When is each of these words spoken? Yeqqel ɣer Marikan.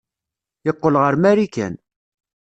Yeqqel 0.65 0.95
ɣer 1.01 1.13
Marikan. 1.21 1.73